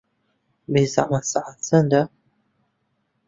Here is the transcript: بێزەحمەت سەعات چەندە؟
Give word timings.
بێزەحمەت 0.71 1.25
سەعات 1.31 1.59
چەندە؟ 1.67 2.01